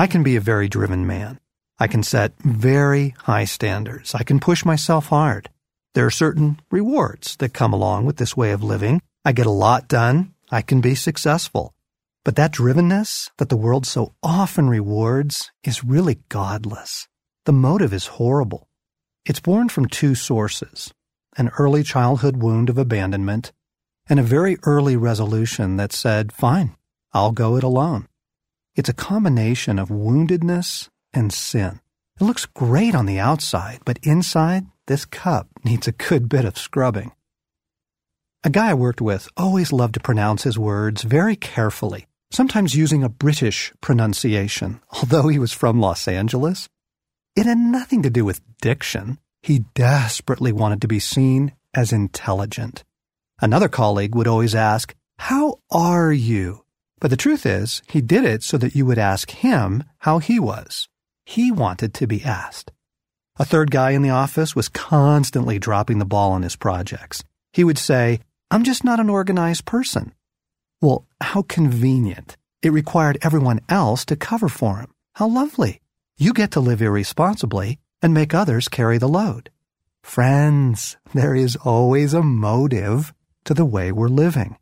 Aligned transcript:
I 0.00 0.06
can 0.06 0.22
be 0.22 0.36
a 0.36 0.40
very 0.40 0.66
driven 0.66 1.06
man. 1.06 1.38
I 1.78 1.86
can 1.86 2.02
set 2.02 2.32
very 2.38 3.10
high 3.18 3.44
standards. 3.44 4.14
I 4.14 4.22
can 4.22 4.40
push 4.40 4.64
myself 4.64 5.08
hard. 5.08 5.50
There 5.92 6.06
are 6.06 6.10
certain 6.10 6.58
rewards 6.70 7.36
that 7.36 7.52
come 7.52 7.74
along 7.74 8.06
with 8.06 8.16
this 8.16 8.34
way 8.34 8.52
of 8.52 8.62
living. 8.62 9.02
I 9.26 9.32
get 9.32 9.44
a 9.44 9.50
lot 9.50 9.88
done. 9.88 10.32
I 10.50 10.62
can 10.62 10.80
be 10.80 10.94
successful. 10.94 11.74
But 12.24 12.36
that 12.36 12.50
drivenness 12.50 13.28
that 13.36 13.50
the 13.50 13.58
world 13.58 13.84
so 13.84 14.14
often 14.22 14.70
rewards 14.70 15.50
is 15.64 15.84
really 15.84 16.20
godless. 16.30 17.06
The 17.44 17.52
motive 17.52 17.92
is 17.92 18.16
horrible. 18.16 18.68
It's 19.26 19.40
born 19.40 19.68
from 19.68 19.84
two 19.84 20.14
sources 20.14 20.94
an 21.36 21.50
early 21.58 21.82
childhood 21.82 22.38
wound 22.38 22.70
of 22.70 22.78
abandonment 22.78 23.52
and 24.08 24.18
a 24.18 24.22
very 24.22 24.56
early 24.62 24.96
resolution 24.96 25.76
that 25.76 25.92
said, 25.92 26.32
Fine, 26.32 26.74
I'll 27.12 27.32
go 27.32 27.58
it 27.58 27.62
alone. 27.62 28.06
It's 28.80 28.88
a 28.88 28.94
combination 28.94 29.78
of 29.78 29.90
woundedness 29.90 30.88
and 31.12 31.30
sin. 31.30 31.80
It 32.18 32.24
looks 32.24 32.46
great 32.46 32.94
on 32.94 33.04
the 33.04 33.18
outside, 33.18 33.80
but 33.84 33.98
inside, 34.02 34.68
this 34.86 35.04
cup 35.04 35.48
needs 35.62 35.86
a 35.86 35.92
good 35.92 36.30
bit 36.30 36.46
of 36.46 36.56
scrubbing. 36.56 37.12
A 38.42 38.48
guy 38.48 38.70
I 38.70 38.72
worked 38.72 39.02
with 39.02 39.28
always 39.36 39.70
loved 39.70 39.92
to 39.92 40.00
pronounce 40.00 40.44
his 40.44 40.58
words 40.58 41.02
very 41.02 41.36
carefully, 41.36 42.06
sometimes 42.30 42.74
using 42.74 43.04
a 43.04 43.10
British 43.10 43.70
pronunciation, 43.82 44.80
although 44.94 45.28
he 45.28 45.38
was 45.38 45.52
from 45.52 45.78
Los 45.78 46.08
Angeles. 46.08 46.66
It 47.36 47.44
had 47.44 47.58
nothing 47.58 48.00
to 48.04 48.08
do 48.08 48.24
with 48.24 48.40
diction. 48.62 49.18
He 49.42 49.66
desperately 49.74 50.52
wanted 50.52 50.80
to 50.80 50.88
be 50.88 51.00
seen 51.00 51.52
as 51.74 51.92
intelligent. 51.92 52.82
Another 53.42 53.68
colleague 53.68 54.14
would 54.14 54.26
always 54.26 54.54
ask, 54.54 54.94
How 55.18 55.58
are 55.70 56.10
you? 56.10 56.64
But 57.00 57.10
the 57.10 57.16
truth 57.16 57.46
is, 57.46 57.82
he 57.88 58.00
did 58.00 58.24
it 58.24 58.42
so 58.42 58.58
that 58.58 58.74
you 58.74 58.84
would 58.86 58.98
ask 58.98 59.30
him 59.30 59.84
how 59.98 60.18
he 60.18 60.38
was. 60.38 60.88
He 61.24 61.50
wanted 61.50 61.94
to 61.94 62.06
be 62.06 62.22
asked. 62.22 62.72
A 63.38 63.44
third 63.44 63.70
guy 63.70 63.92
in 63.92 64.02
the 64.02 64.10
office 64.10 64.54
was 64.54 64.68
constantly 64.68 65.58
dropping 65.58 65.98
the 65.98 66.04
ball 66.04 66.32
on 66.32 66.42
his 66.42 66.56
projects. 66.56 67.24
He 67.54 67.64
would 67.64 67.78
say, 67.78 68.20
I'm 68.50 68.64
just 68.64 68.84
not 68.84 69.00
an 69.00 69.08
organized 69.08 69.64
person. 69.64 70.12
Well, 70.82 71.06
how 71.20 71.42
convenient. 71.42 72.36
It 72.62 72.72
required 72.72 73.18
everyone 73.22 73.60
else 73.68 74.04
to 74.06 74.16
cover 74.16 74.48
for 74.48 74.80
him. 74.80 74.92
How 75.14 75.26
lovely. 75.26 75.80
You 76.18 76.34
get 76.34 76.50
to 76.52 76.60
live 76.60 76.82
irresponsibly 76.82 77.78
and 78.02 78.12
make 78.12 78.34
others 78.34 78.68
carry 78.68 78.98
the 78.98 79.08
load. 79.08 79.50
Friends, 80.02 80.98
there 81.14 81.34
is 81.34 81.56
always 81.56 82.12
a 82.12 82.22
motive 82.22 83.14
to 83.44 83.54
the 83.54 83.64
way 83.64 83.90
we're 83.90 84.08
living. 84.08 84.56